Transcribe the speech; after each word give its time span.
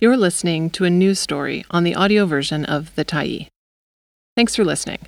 You're 0.00 0.16
listening 0.16 0.70
to 0.70 0.84
a 0.84 0.90
news 0.90 1.18
story 1.18 1.64
on 1.72 1.82
the 1.82 1.96
audio 1.96 2.24
version 2.24 2.64
of 2.64 2.94
The 2.94 3.04
Tyee. 3.04 3.48
Thanks 4.36 4.54
for 4.54 4.64
listening. 4.64 5.00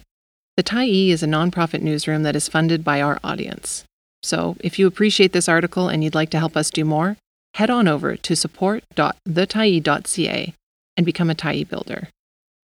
The 0.56 0.64
Tyee 0.64 1.10
is 1.10 1.22
a 1.22 1.28
nonprofit 1.28 1.80
newsroom 1.80 2.24
that 2.24 2.34
is 2.34 2.48
funded 2.48 2.82
by 2.82 3.00
our 3.00 3.20
audience. 3.22 3.84
So, 4.24 4.56
if 4.58 4.80
you 4.80 4.88
appreciate 4.88 5.32
this 5.32 5.48
article 5.48 5.88
and 5.88 6.02
you'd 6.02 6.16
like 6.16 6.30
to 6.30 6.40
help 6.40 6.56
us 6.56 6.72
do 6.72 6.84
more, 6.84 7.16
head 7.54 7.70
on 7.70 7.86
over 7.86 8.16
to 8.16 8.34
support.thetyee.ca 8.34 10.54
and 10.96 11.06
become 11.06 11.30
a 11.30 11.36
Tyee 11.36 11.68
builder. 11.68 12.08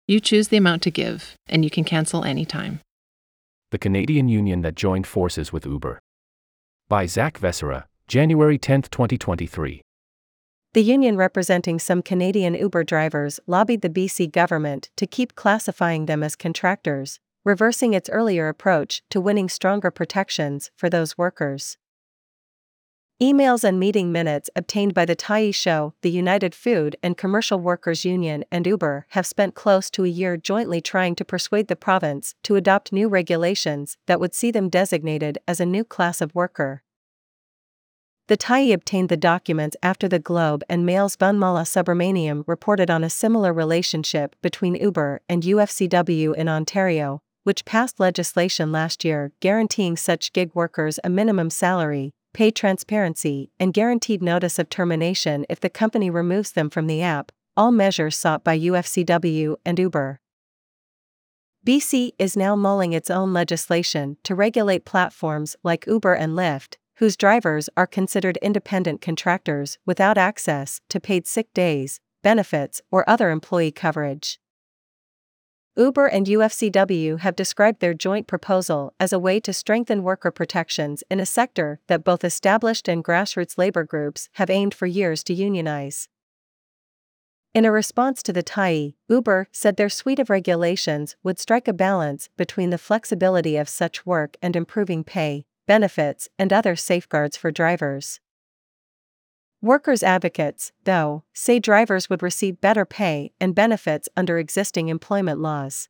You 0.07 0.19
choose 0.19 0.47
the 0.47 0.57
amount 0.57 0.81
to 0.81 0.89
give, 0.89 1.35
and 1.47 1.63
you 1.63 1.69
can 1.69 1.83
cancel 1.83 2.23
anytime. 2.23 2.79
The 3.69 3.77
Canadian 3.77 4.27
union 4.27 4.61
that 4.61 4.73
joined 4.73 5.05
forces 5.05 5.53
with 5.53 5.67
Uber. 5.67 5.99
By 6.89 7.05
Zak 7.05 7.37
Vescera, 7.37 7.85
January 8.07 8.57
10, 8.57 8.81
2023. 8.81 9.83
The 10.73 10.83
union 10.83 11.17
representing 11.17 11.79
some 11.79 12.01
Canadian 12.01 12.53
Uber 12.53 12.83
drivers 12.83 13.39
lobbied 13.47 13.81
the 13.81 13.89
BC 13.89 14.31
government 14.31 14.89
to 14.97 15.07
keep 15.07 15.35
classifying 15.35 16.05
them 16.05 16.21
as 16.21 16.35
contractors, 16.35 17.19
reversing 17.43 17.93
its 17.93 18.09
earlier 18.09 18.47
approach 18.49 19.01
to 19.09 19.21
winning 19.21 19.49
stronger 19.49 19.89
protections 19.89 20.69
for 20.75 20.89
those 20.89 21.17
workers. 21.17 21.77
Emails 23.19 23.63
and 23.63 23.79
meeting 23.79 24.11
minutes 24.11 24.47
obtained 24.55 24.93
by 24.93 25.03
the 25.03 25.15
Tyee 25.15 25.55
show 25.55 25.95
the 26.03 26.11
United 26.11 26.53
Food 26.53 26.95
and 27.01 27.17
Commercial 27.17 27.59
Workers 27.59 28.05
Union 28.05 28.45
and 28.51 28.67
Uber 28.67 29.07
have 29.09 29.25
spent 29.25 29.55
close 29.55 29.89
to 29.89 30.05
a 30.05 30.07
year 30.07 30.37
jointly 30.37 30.81
trying 30.81 31.15
to 31.15 31.25
persuade 31.25 31.67
the 31.67 31.75
province 31.75 32.35
to 32.43 32.57
adopt 32.57 32.93
new 32.93 33.07
regulations 33.07 33.97
that 34.05 34.19
would 34.19 34.35
see 34.35 34.51
them 34.51 34.69
designated 34.69 35.39
as 35.47 35.59
a 35.59 35.65
new 35.65 35.83
class 35.83 36.21
of 36.21 36.35
worker. 36.35 36.83
The 38.27 38.35
Tyee 38.35 38.73
obtained 38.73 39.07
the 39.07 39.15
documents 39.15 39.77
after 39.81 40.09
the 40.09 40.19
Globe 40.19 40.61
and 40.67 40.85
Mail's 40.85 41.15
Vanmala 41.15 41.63
Subramaniam 41.63 42.43
reported 42.45 42.91
on 42.91 43.01
a 43.01 43.09
similar 43.09 43.53
relationship 43.53 44.35
between 44.41 44.75
Uber 44.75 45.21
and 45.29 45.43
UFCW 45.43 46.35
in 46.35 46.49
Ontario, 46.49 47.21
which 47.43 47.63
passed 47.63 48.01
legislation 48.01 48.69
last 48.69 49.05
year 49.05 49.31
guaranteeing 49.39 49.95
such 49.95 50.33
gig 50.33 50.51
workers 50.53 50.99
a 51.05 51.09
minimum 51.09 51.49
salary, 51.49 52.11
pay 52.33 52.51
transparency, 52.51 53.49
and 53.61 53.73
guaranteed 53.73 54.21
notice 54.21 54.59
of 54.59 54.69
termination 54.69 55.45
if 55.47 55.61
the 55.61 55.69
company 55.69 56.09
removes 56.09 56.51
them 56.51 56.69
from 56.69 56.87
the 56.87 57.01
app, 57.01 57.31
all 57.55 57.71
measures 57.71 58.17
sought 58.17 58.43
by 58.43 58.59
UFCW 58.59 59.55
and 59.65 59.79
Uber. 59.79 60.19
BC 61.65 62.11
is 62.19 62.35
now 62.35 62.57
mulling 62.57 62.91
its 62.91 63.09
own 63.09 63.31
legislation 63.31 64.17
to 64.23 64.35
regulate 64.35 64.83
platforms 64.83 65.55
like 65.63 65.87
Uber 65.87 66.13
and 66.13 66.33
Lyft, 66.33 66.75
whose 66.97 67.17
drivers 67.17 67.69
are 67.77 67.87
considered 67.87 68.37
independent 68.37 69.01
contractors 69.01 69.77
without 69.85 70.17
access 70.17 70.81
to 70.89 70.99
paid 70.99 71.27
sick 71.27 71.53
days, 71.53 71.99
benefits, 72.23 72.81
or 72.91 73.07
other 73.09 73.29
employee 73.29 73.71
coverage. 73.71 74.39
Uber 75.75 76.07
and 76.07 76.25
UFCW 76.25 77.19
have 77.19 77.35
described 77.35 77.81
their 77.81 77.93
joint 77.93 78.25
proposal 78.25 78.95
as 78.99 79.13
a 79.13 79.19
way 79.19 79.39
to 79.39 79.53
strengthen 79.53 80.01
worker 80.01 80.31
protections 80.31 81.03
in 81.11 81.19
a 81.19 81.25
sector 81.25 81.79
that 81.87 82.03
both 82.03 82.23
established 82.23 82.87
and 82.87 83.03
grassroots 83.03 83.59
labor 83.59 83.83
groups 83.83 84.27
have 84.33 84.49
aimed 84.49 84.73
for 84.73 84.87
years 84.87 85.23
to 85.25 85.35
unionize. 85.35 86.09
In 87.53 87.63
a 87.63 87.71
response 87.71 88.23
to 88.23 88.33
the 88.33 88.41
Tyee, 88.41 88.95
Uber 89.07 89.47
said 89.51 89.77
their 89.77 89.89
suite 89.89 90.19
of 90.19 90.31
regulations 90.31 91.15
would 91.21 91.37
strike 91.37 91.67
a 91.67 91.73
balance 91.73 92.29
between 92.37 92.71
the 92.71 92.77
flexibility 92.79 93.55
of 93.55 93.69
such 93.69 94.03
work 94.03 94.35
and 94.41 94.55
improving 94.55 95.03
pay, 95.03 95.45
benefits, 95.67 96.27
and 96.39 96.51
other 96.51 96.75
safeguards 96.75 97.37
for 97.37 97.51
drivers. 97.51 98.19
Workers' 99.61 100.03
advocates, 100.03 100.71
though, 100.83 101.23
say 101.33 101.59
drivers 101.59 102.09
would 102.09 102.23
receive 102.23 102.61
better 102.61 102.85
pay 102.85 103.31
and 103.39 103.53
benefits 103.53 104.07
under 104.15 104.37
existing 104.37 104.87
employment 104.87 105.39
laws. 105.39 105.89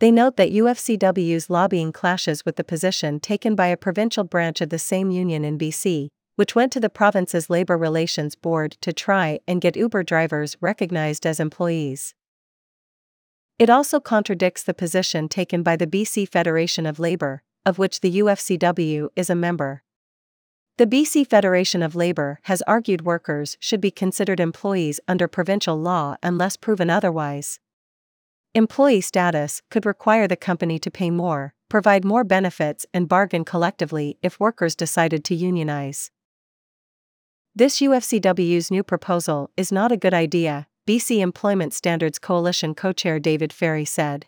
They 0.00 0.10
note 0.10 0.36
that 0.36 0.52
UFCW's 0.52 1.48
lobbying 1.48 1.92
clashes 1.92 2.44
with 2.44 2.56
the 2.56 2.64
position 2.64 3.20
taken 3.20 3.54
by 3.54 3.68
a 3.68 3.76
provincial 3.76 4.24
branch 4.24 4.60
of 4.60 4.70
the 4.70 4.78
same 4.78 5.10
union 5.10 5.44
in 5.44 5.58
BC, 5.58 6.08
which 6.36 6.54
went 6.54 6.72
to 6.72 6.80
the 6.80 6.90
province's 6.90 7.48
Labour 7.48 7.78
Relations 7.78 8.34
Board 8.34 8.72
to 8.80 8.92
try 8.92 9.38
and 9.46 9.60
get 9.60 9.76
Uber 9.76 10.02
drivers 10.02 10.56
recognized 10.60 11.24
as 11.24 11.38
employees. 11.38 12.14
It 13.58 13.70
also 13.70 14.00
contradicts 14.00 14.64
the 14.64 14.74
position 14.74 15.28
taken 15.28 15.62
by 15.62 15.76
the 15.76 15.86
BC 15.86 16.28
Federation 16.28 16.86
of 16.86 16.98
Labour, 16.98 17.42
of 17.66 17.78
which 17.78 18.00
the 18.00 18.18
UFCW 18.18 19.08
is 19.16 19.30
a 19.30 19.34
member. 19.34 19.82
The 20.76 20.86
BC 20.86 21.28
Federation 21.28 21.82
of 21.82 21.94
Labour 21.94 22.40
has 22.44 22.62
argued 22.62 23.04
workers 23.04 23.56
should 23.60 23.80
be 23.80 23.92
considered 23.92 24.40
employees 24.40 24.98
under 25.06 25.28
provincial 25.28 25.76
law 25.76 26.16
unless 26.22 26.56
proven 26.56 26.90
otherwise. 26.90 27.60
Employee 28.56 29.00
status 29.00 29.62
could 29.70 29.86
require 29.86 30.26
the 30.26 30.36
company 30.36 30.78
to 30.80 30.90
pay 30.90 31.10
more, 31.10 31.54
provide 31.68 32.04
more 32.04 32.24
benefits, 32.24 32.86
and 32.92 33.08
bargain 33.08 33.44
collectively 33.44 34.18
if 34.22 34.40
workers 34.40 34.74
decided 34.74 35.24
to 35.24 35.34
unionize. 35.34 36.10
This 37.54 37.80
UFCW's 37.80 38.70
new 38.70 38.82
proposal 38.82 39.50
is 39.56 39.70
not 39.70 39.92
a 39.92 39.96
good 39.96 40.14
idea, 40.14 40.66
BC 40.88 41.20
Employment 41.20 41.72
Standards 41.72 42.18
Coalition 42.18 42.74
co 42.74 42.92
chair 42.92 43.20
David 43.20 43.50
Fairey 43.50 43.86
said. 43.86 44.26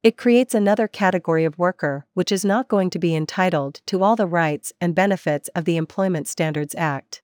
It 0.00 0.16
creates 0.16 0.54
another 0.54 0.86
category 0.86 1.44
of 1.44 1.58
worker 1.58 2.06
which 2.14 2.30
is 2.30 2.44
not 2.44 2.68
going 2.68 2.88
to 2.90 3.00
be 3.00 3.16
entitled 3.16 3.80
to 3.86 4.04
all 4.04 4.14
the 4.14 4.28
rights 4.28 4.72
and 4.80 4.94
benefits 4.94 5.48
of 5.56 5.64
the 5.64 5.76
Employment 5.76 6.28
Standards 6.28 6.74
Act. 6.78 7.20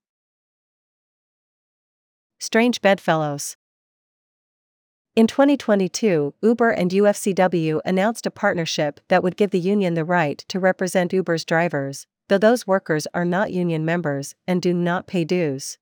Strange 2.41 2.83
Bedfellows 2.83 3.57
In 5.15 5.29
2022, 5.29 6.35
Uber 6.43 6.71
and 6.71 6.91
UFCW 6.91 7.81
announced 7.85 8.27
a 8.27 8.31
partnership 8.33 8.99
that 9.07 9.23
would 9.23 9.37
give 9.37 9.51
the 9.51 9.61
union 9.61 9.95
the 9.95 10.05
right 10.05 10.39
to 10.49 10.59
represent 10.59 11.13
Uber's 11.13 11.45
drivers, 11.45 12.09
though 12.29 12.39
those 12.39 12.67
workers 12.67 13.07
are 13.15 13.25
not 13.25 13.53
union 13.53 13.85
members 13.85 14.35
and 14.49 14.61
do 14.61 14.75
not 14.75 15.07
pay 15.07 15.23
dues. 15.25 15.79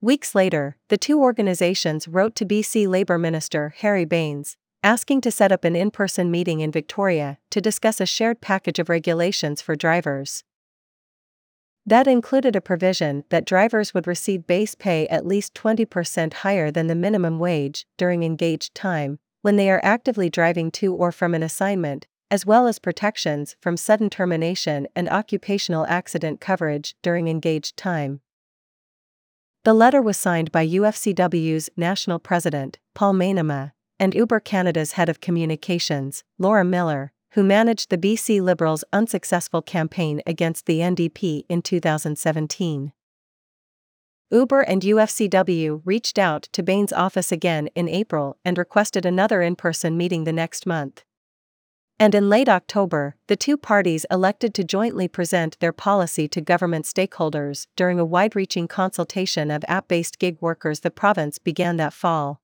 Weeks 0.00 0.34
later, 0.34 0.76
the 0.88 0.98
two 0.98 1.20
organizations 1.20 2.08
wrote 2.08 2.34
to 2.34 2.44
BC 2.44 2.88
Labour 2.88 3.18
Minister 3.18 3.72
Harry 3.78 4.04
Bains, 4.04 4.56
asking 4.84 5.22
to 5.22 5.30
set 5.30 5.50
up 5.50 5.64
an 5.64 5.74
in 5.74 5.90
person 5.90 6.30
meeting 6.30 6.60
in 6.60 6.70
Victoria 6.70 7.38
to 7.50 7.60
discuss 7.60 8.02
a 8.02 8.06
shared 8.06 8.42
package 8.42 8.78
of 8.78 8.90
regulations 8.90 9.62
for 9.62 9.74
drivers. 9.74 10.44
That 11.86 12.06
included 12.06 12.54
a 12.54 12.60
provision 12.60 13.24
that 13.30 13.46
drivers 13.46 13.94
would 13.94 14.06
receive 14.06 14.46
base 14.46 14.74
pay 14.74 15.06
at 15.08 15.26
least 15.26 15.54
20% 15.54 16.34
higher 16.34 16.70
than 16.70 16.86
the 16.86 16.94
minimum 16.94 17.38
wage 17.38 17.86
during 17.96 18.22
engaged 18.22 18.74
time, 18.74 19.18
when 19.40 19.56
they 19.56 19.70
are 19.70 19.80
actively 19.82 20.28
driving 20.28 20.70
to 20.72 20.94
or 20.94 21.10
from 21.10 21.34
an 21.34 21.42
assignment, 21.42 22.06
as 22.30 22.44
well 22.44 22.66
as 22.66 22.78
protections 22.78 23.56
from 23.60 23.76
sudden 23.76 24.10
termination 24.10 24.86
and 24.94 25.08
occupational 25.08 25.86
accident 25.86 26.40
coverage 26.40 26.94
during 27.02 27.28
engaged 27.28 27.76
time. 27.76 28.20
The 29.64 29.74
letter 29.74 30.02
was 30.02 30.18
signed 30.18 30.52
by 30.52 30.66
UFCW's 30.66 31.70
national 31.74 32.18
president, 32.18 32.78
Paul 32.94 33.14
Meinema, 33.14 33.72
and 33.98 34.14
Uber 34.14 34.40
Canada's 34.40 34.92
head 34.92 35.08
of 35.08 35.20
communications, 35.20 36.24
Laura 36.38 36.64
Miller, 36.64 37.12
who 37.32 37.42
managed 37.42 37.90
the 37.90 37.98
BC 37.98 38.40
Liberals' 38.40 38.84
unsuccessful 38.92 39.62
campaign 39.62 40.22
against 40.26 40.66
the 40.66 40.78
NDP 40.78 41.44
in 41.48 41.62
2017. 41.62 42.92
Uber 44.30 44.60
and 44.62 44.82
UFCW 44.82 45.82
reached 45.84 46.18
out 46.18 46.44
to 46.52 46.62
Bains' 46.62 46.92
office 46.92 47.30
again 47.30 47.68
in 47.74 47.88
April 47.88 48.36
and 48.44 48.56
requested 48.56 49.04
another 49.04 49.42
in 49.42 49.54
person 49.56 49.96
meeting 49.96 50.24
the 50.24 50.32
next 50.32 50.66
month. 50.66 51.04
And 51.98 52.14
in 52.14 52.28
late 52.28 52.48
October, 52.48 53.14
the 53.28 53.36
two 53.36 53.56
parties 53.56 54.04
elected 54.10 54.52
to 54.54 54.64
jointly 54.64 55.06
present 55.06 55.58
their 55.60 55.72
policy 55.72 56.26
to 56.28 56.40
government 56.40 56.86
stakeholders 56.86 57.66
during 57.76 58.00
a 58.00 58.04
wide 58.04 58.34
reaching 58.34 58.66
consultation 58.66 59.50
of 59.50 59.64
app 59.68 59.86
based 59.86 60.18
gig 60.18 60.38
workers 60.40 60.80
the 60.80 60.90
province 60.90 61.38
began 61.38 61.76
that 61.76 61.92
fall. 61.92 62.40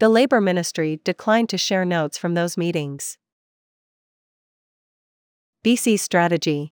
The 0.00 0.08
Labour 0.08 0.40
Ministry 0.40 1.00
declined 1.02 1.48
to 1.48 1.58
share 1.58 1.84
notes 1.84 2.16
from 2.16 2.34
those 2.34 2.56
meetings. 2.56 3.18
BC 5.64 5.98
Strategy 5.98 6.72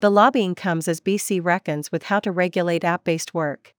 The 0.00 0.10
lobbying 0.10 0.56
comes 0.56 0.88
as 0.88 1.00
BC 1.00 1.40
reckons 1.40 1.92
with 1.92 2.04
how 2.04 2.18
to 2.18 2.32
regulate 2.32 2.82
app 2.82 3.04
based 3.04 3.32
work. 3.32 3.74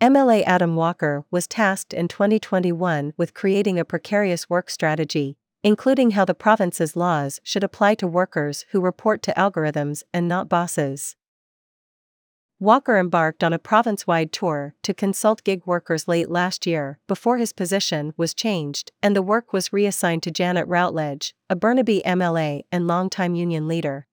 MLA 0.00 0.42
Adam 0.42 0.74
Walker 0.74 1.24
was 1.30 1.46
tasked 1.46 1.94
in 1.94 2.08
2021 2.08 3.12
with 3.16 3.32
creating 3.32 3.78
a 3.78 3.84
precarious 3.84 4.50
work 4.50 4.68
strategy, 4.68 5.36
including 5.62 6.10
how 6.10 6.24
the 6.24 6.34
province's 6.34 6.96
laws 6.96 7.38
should 7.44 7.62
apply 7.62 7.94
to 7.94 8.08
workers 8.08 8.66
who 8.70 8.80
report 8.80 9.22
to 9.22 9.32
algorithms 9.34 10.02
and 10.12 10.26
not 10.26 10.48
bosses. 10.48 11.14
Walker 12.60 12.96
embarked 12.98 13.42
on 13.42 13.52
a 13.52 13.58
province 13.58 14.06
wide 14.06 14.32
tour 14.32 14.74
to 14.84 14.94
consult 14.94 15.42
gig 15.42 15.62
workers 15.66 16.06
late 16.06 16.30
last 16.30 16.66
year 16.66 17.00
before 17.08 17.38
his 17.38 17.52
position 17.52 18.14
was 18.16 18.32
changed 18.32 18.92
and 19.02 19.16
the 19.16 19.22
work 19.22 19.52
was 19.52 19.72
reassigned 19.72 20.22
to 20.22 20.30
Janet 20.30 20.66
Routledge, 20.68 21.34
a 21.50 21.56
Burnaby 21.56 22.00
MLA 22.06 22.62
and 22.70 22.86
longtime 22.86 23.34
union 23.34 23.66
leader. 23.66 24.06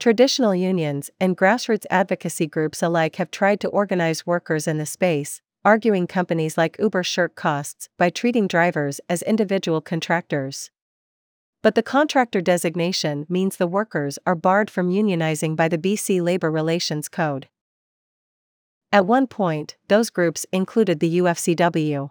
Traditional 0.00 0.54
unions 0.54 1.10
and 1.20 1.36
grassroots 1.36 1.86
advocacy 1.90 2.46
groups 2.46 2.82
alike 2.82 3.16
have 3.16 3.30
tried 3.30 3.60
to 3.60 3.68
organize 3.68 4.26
workers 4.26 4.66
in 4.66 4.78
the 4.78 4.86
space, 4.86 5.42
arguing 5.62 6.06
companies 6.06 6.56
like 6.56 6.76
Uber 6.78 7.02
shirk 7.02 7.34
costs 7.34 7.90
by 7.98 8.08
treating 8.08 8.46
drivers 8.46 9.00
as 9.10 9.22
individual 9.22 9.82
contractors. 9.82 10.70
But 11.64 11.76
the 11.76 11.82
contractor 11.82 12.42
designation 12.42 13.24
means 13.26 13.56
the 13.56 13.66
workers 13.66 14.18
are 14.26 14.34
barred 14.34 14.68
from 14.68 14.90
unionizing 14.90 15.56
by 15.56 15.66
the 15.66 15.78
BC 15.78 16.20
Labour 16.20 16.50
Relations 16.50 17.08
Code. 17.08 17.48
At 18.92 19.06
one 19.06 19.26
point, 19.26 19.76
those 19.88 20.10
groups 20.10 20.44
included 20.52 21.00
the 21.00 21.20
UFCW. 21.20 22.10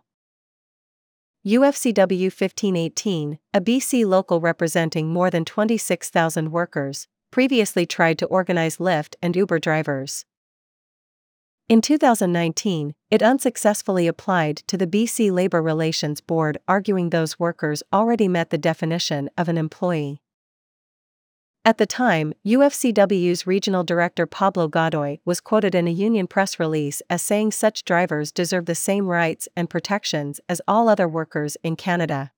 UFCW 1.46 2.24
1518, 2.24 3.38
a 3.54 3.62
BC 3.62 4.04
local 4.08 4.42
representing 4.42 5.14
more 5.14 5.30
than 5.30 5.46
26,000 5.46 6.52
workers, 6.52 7.08
previously 7.30 7.86
tried 7.86 8.18
to 8.18 8.26
organize 8.26 8.78
Lyft 8.78 9.14
and 9.22 9.36
Uber 9.36 9.60
drivers. 9.60 10.26
In 11.70 11.80
2019, 11.80 12.94
it 13.10 13.24
unsuccessfully 13.24 14.06
applied 14.06 14.58
to 14.68 14.78
the 14.78 14.86
BC 14.86 15.32
Labour 15.32 15.62
Relations 15.62 16.20
Board, 16.20 16.58
arguing 16.68 17.10
those 17.10 17.40
workers 17.40 17.82
already 17.94 18.28
met 18.28 18.50
the 18.50 18.58
definition 18.58 19.30
of 19.38 19.48
an 19.48 19.58
employee. 19.58 20.20
At 21.66 21.78
the 21.78 21.86
time, 21.86 22.34
UFCW's 22.46 23.48
regional 23.48 23.86
director 23.86 24.26
Pablo 24.26 24.68
Godoy 24.68 25.20
was 25.24 25.40
quoted 25.40 25.74
in 25.74 25.88
a 25.88 25.92
union 25.92 26.28
press 26.28 26.60
release 26.60 27.02
as 27.10 27.22
saying 27.22 27.54
such 27.54 27.86
drivers 27.86 28.34
deserve 28.34 28.66
the 28.66 28.76
same 28.76 29.08
rights 29.08 29.48
and 29.56 29.70
protections 29.70 30.42
as 30.50 30.62
all 30.68 30.90
other 30.90 31.08
workers 31.08 31.56
in 31.64 31.78
Canada. 31.78 32.34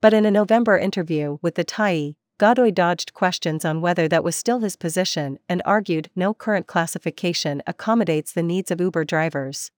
But 0.00 0.14
in 0.14 0.24
a 0.24 0.30
November 0.30 0.78
interview 0.78 1.38
with 1.42 1.56
the 1.56 1.64
Tyee, 1.64 2.14
Godoy 2.40 2.70
dodged 2.70 3.12
questions 3.12 3.66
on 3.66 3.82
whether 3.82 4.08
that 4.08 4.24
was 4.24 4.34
still 4.34 4.60
his 4.60 4.74
position 4.74 5.38
and 5.46 5.60
argued 5.66 6.08
no 6.16 6.32
current 6.32 6.66
classification 6.66 7.62
accommodates 7.66 8.32
the 8.32 8.42
needs 8.42 8.70
of 8.70 8.80
Uber 8.80 9.04
drivers. 9.04 9.70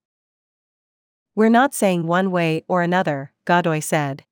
We're 1.35 1.49
not 1.49 1.75
saying 1.75 2.07
one 2.07 2.31
way 2.31 2.63
or 2.69 2.81
another, 2.81 3.33
Godoy 3.47 3.81
said. 3.81 4.23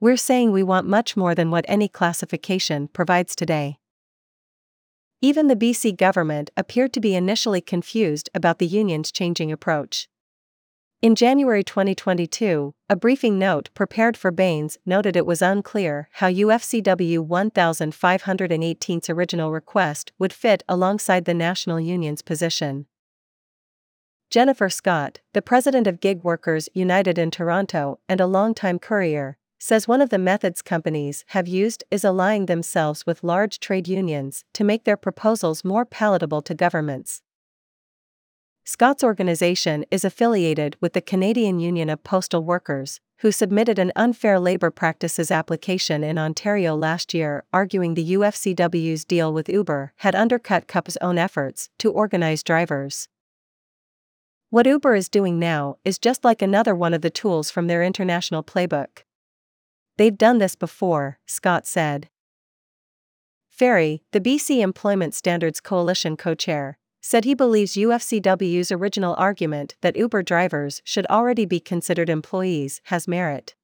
We're 0.00 0.16
saying 0.16 0.50
we 0.50 0.64
want 0.64 0.88
much 0.88 1.16
more 1.16 1.36
than 1.36 1.52
what 1.52 1.64
any 1.68 1.86
classification 1.86 2.88
provides 2.88 3.36
today. 3.36 3.78
Even 5.22 5.46
the 5.46 5.54
BC 5.54 5.96
government 5.96 6.50
appeared 6.56 6.92
to 6.94 7.00
be 7.00 7.14
initially 7.14 7.60
confused 7.60 8.28
about 8.34 8.58
the 8.58 8.66
union's 8.66 9.12
changing 9.12 9.52
approach. 9.52 10.08
In 11.02 11.14
January 11.14 11.62
2022, 11.62 12.74
a 12.88 12.96
briefing 12.96 13.38
note 13.38 13.68
prepared 13.74 14.16
for 14.16 14.30
Bains 14.30 14.78
noted 14.86 15.14
it 15.14 15.26
was 15.26 15.42
unclear 15.42 16.08
how 16.12 16.30
UFCW 16.30 17.18
1518's 17.18 19.10
original 19.10 19.52
request 19.52 20.12
would 20.18 20.32
fit 20.32 20.62
alongside 20.66 21.26
the 21.26 21.34
national 21.34 21.78
union's 21.78 22.22
position. 22.22 22.86
Jennifer 24.30 24.70
Scott, 24.70 25.20
the 25.34 25.42
president 25.42 25.86
of 25.86 26.00
Gig 26.00 26.24
Workers 26.24 26.66
United 26.72 27.18
in 27.18 27.30
Toronto 27.30 28.00
and 28.08 28.18
a 28.18 28.26
longtime 28.26 28.78
courier, 28.78 29.36
says 29.58 29.86
one 29.86 30.00
of 30.00 30.08
the 30.08 30.18
methods 30.18 30.62
companies 30.62 31.26
have 31.28 31.46
used 31.46 31.84
is 31.90 32.04
allying 32.04 32.46
themselves 32.46 33.04
with 33.04 33.22
large 33.22 33.60
trade 33.60 33.86
unions 33.86 34.44
to 34.54 34.64
make 34.64 34.84
their 34.84 34.96
proposals 34.96 35.62
more 35.62 35.84
palatable 35.84 36.40
to 36.40 36.54
governments. 36.54 37.20
Scott's 38.68 39.04
organization 39.04 39.84
is 39.92 40.04
affiliated 40.04 40.76
with 40.80 40.92
the 40.92 41.00
Canadian 41.00 41.60
Union 41.60 41.88
of 41.88 42.02
Postal 42.02 42.42
Workers, 42.42 42.98
who 43.18 43.30
submitted 43.30 43.78
an 43.78 43.92
unfair 43.94 44.40
labor 44.40 44.72
practices 44.72 45.30
application 45.30 46.02
in 46.02 46.18
Ontario 46.18 46.74
last 46.74 47.14
year, 47.14 47.44
arguing 47.52 47.94
the 47.94 48.14
UFCW's 48.14 49.04
deal 49.04 49.32
with 49.32 49.48
Uber 49.48 49.92
had 49.98 50.16
undercut 50.16 50.66
CUP's 50.66 50.96
own 51.00 51.16
efforts 51.16 51.68
to 51.78 51.92
organize 51.92 52.42
drivers. 52.42 53.08
What 54.50 54.66
Uber 54.66 54.96
is 54.96 55.08
doing 55.08 55.38
now 55.38 55.76
is 55.84 55.96
just 55.96 56.24
like 56.24 56.42
another 56.42 56.74
one 56.74 56.92
of 56.92 57.02
the 57.02 57.08
tools 57.10 57.52
from 57.52 57.68
their 57.68 57.84
international 57.84 58.42
playbook. 58.42 59.04
They've 59.96 60.18
done 60.18 60.38
this 60.38 60.56
before, 60.56 61.20
Scott 61.24 61.68
said. 61.68 62.08
Fairey, 63.56 64.00
the 64.10 64.20
BC 64.20 64.60
Employment 64.60 65.14
Standards 65.14 65.60
Coalition 65.60 66.16
co 66.16 66.34
chair, 66.34 66.78
said 67.06 67.24
he 67.24 67.34
believes 67.34 67.76
UFCW's 67.76 68.72
original 68.72 69.14
argument 69.16 69.76
that 69.80 69.94
Uber 69.94 70.24
drivers 70.24 70.82
should 70.82 71.06
already 71.06 71.46
be 71.46 71.60
considered 71.60 72.10
employees 72.10 72.80
has 72.86 73.06
merit. 73.06 73.54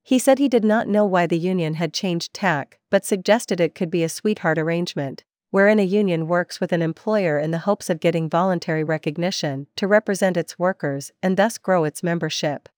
He 0.00 0.20
said 0.20 0.38
he 0.38 0.48
did 0.48 0.64
not 0.64 0.86
know 0.86 1.04
why 1.04 1.26
the 1.26 1.36
union 1.36 1.74
had 1.74 1.92
changed 1.92 2.32
tack, 2.32 2.78
but 2.88 3.04
suggested 3.04 3.58
it 3.58 3.74
could 3.74 3.90
be 3.90 4.04
a 4.04 4.08
sweetheart 4.08 4.58
arrangement, 4.58 5.24
wherein 5.50 5.80
a 5.80 5.82
union 5.82 6.28
works 6.28 6.60
with 6.60 6.70
an 6.70 6.82
employer 6.82 7.40
in 7.40 7.50
the 7.50 7.66
hopes 7.66 7.90
of 7.90 7.98
getting 7.98 8.30
voluntary 8.30 8.84
recognition 8.84 9.66
to 9.74 9.88
represent 9.88 10.36
its 10.36 10.56
workers 10.56 11.10
and 11.20 11.36
thus 11.36 11.58
grow 11.58 11.82
its 11.82 12.04
membership. 12.04 12.68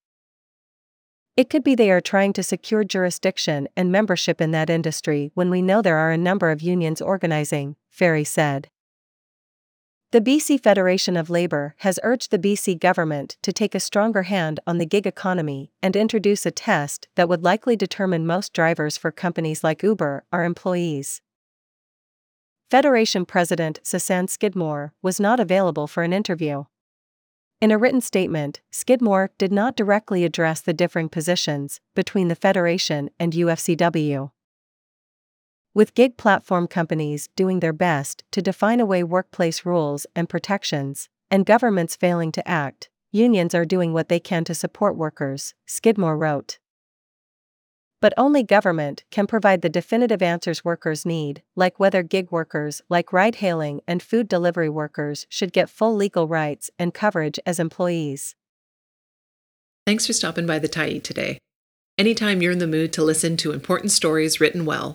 It 1.36 1.50
could 1.50 1.62
be 1.62 1.74
they 1.74 1.90
are 1.90 2.00
trying 2.00 2.32
to 2.32 2.42
secure 2.42 2.84
jurisdiction 2.84 3.68
and 3.76 3.92
membership 3.92 4.40
in 4.40 4.52
that 4.52 4.70
industry 4.70 5.30
when 5.34 5.50
we 5.50 5.60
know 5.60 5.82
there 5.82 5.98
are 5.98 6.10
a 6.10 6.16
number 6.16 6.50
of 6.50 6.62
unions 6.62 7.02
organizing, 7.02 7.76
Fairey 7.94 8.26
said. 8.26 8.70
The 10.12 10.20
BC 10.20 10.60
Federation 10.60 11.16
of 11.16 11.30
Labour 11.30 11.74
has 11.78 11.98
urged 12.04 12.30
the 12.30 12.38
BC 12.38 12.78
government 12.78 13.36
to 13.42 13.52
take 13.52 13.74
a 13.74 13.80
stronger 13.80 14.22
hand 14.22 14.60
on 14.64 14.78
the 14.78 14.86
gig 14.86 15.04
economy 15.04 15.72
and 15.82 15.96
introduce 15.96 16.46
a 16.46 16.52
test 16.52 17.08
that 17.16 17.28
would 17.28 17.42
likely 17.42 17.74
determine 17.74 18.24
most 18.24 18.52
drivers 18.52 18.96
for 18.96 19.10
companies 19.10 19.64
like 19.64 19.82
Uber 19.82 20.24
are 20.32 20.44
employees. 20.44 21.22
Federation 22.70 23.26
President 23.26 23.80
Susan 23.82 24.28
Skidmore 24.28 24.92
was 25.02 25.18
not 25.18 25.40
available 25.40 25.88
for 25.88 26.04
an 26.04 26.12
interview. 26.12 26.64
In 27.60 27.72
a 27.72 27.78
written 27.78 28.00
statement, 28.00 28.60
Skidmore 28.70 29.32
did 29.38 29.50
not 29.50 29.76
directly 29.76 30.24
address 30.24 30.60
the 30.60 30.72
differing 30.72 31.08
positions 31.08 31.80
between 31.96 32.28
the 32.28 32.36
Federation 32.36 33.10
and 33.18 33.32
UFCW. 33.32 34.30
With 35.76 35.93
gig 35.93 36.17
platform 36.17 36.69
companies 36.69 37.28
doing 37.37 37.61
their 37.61 37.75
best 37.75 38.25
to 38.31 38.40
define 38.40 38.81
away 38.81 39.05
workplace 39.05 39.67
rules 39.67 40.06
and 40.17 40.26
protections, 40.26 41.11
and 41.31 41.44
governments 41.44 41.96
failing 41.96 42.32
to 42.32 42.49
act, 42.49 42.88
unions 43.12 43.55
are 43.55 43.67
doing 43.67 43.93
what 43.93 44.08
they 44.08 44.19
can 44.19 44.43
to 44.44 44.55
support 44.55 44.96
workers, 44.96 45.52
Skidmore 45.67 46.17
wrote. 46.17 46.58
But 48.00 48.14
only 48.17 48.43
government 48.43 49.05
can 49.11 49.26
provide 49.26 49.61
the 49.61 49.69
definitive 49.69 50.23
answers 50.23 50.64
workers 50.64 51.05
need, 51.05 51.43
like 51.56 51.78
whether 51.78 52.02
gig 52.02 52.32
workers, 52.32 52.81
like 52.88 53.12
ride 53.12 53.34
hailing 53.34 53.82
and 53.87 54.02
food 54.02 54.28
delivery 54.28 54.70
workers, 54.70 55.26
should 55.28 55.52
get 55.52 55.68
full 55.68 55.95
legal 55.95 56.26
rights 56.26 56.71
and 56.78 56.95
coverage 56.95 57.38
as 57.45 57.61
employees. 57.61 58.35
Thanks 59.85 60.06
for 60.06 60.14
stopping 60.14 60.47
by 60.47 60.59
the 60.59 60.71
Tyee 60.71 61.02
today. 61.02 61.38
Anytime 61.99 62.40
you're 62.40 62.52
in 62.52 62.61
the 62.61 62.66
mood 62.66 62.95
to 62.95 63.04
listen 63.04 63.37
to 63.37 63.52
important 63.52 63.92
stories 63.92 64.40
written 64.40 64.64
well, 64.64 64.95